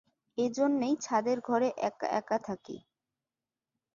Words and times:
এই 0.37 0.49
জন্যেই 0.51 0.95
ছাদের 1.01 1.37
ঘরে 1.39 1.67
এক-একা 1.87 2.37
থাকি। 2.39 2.77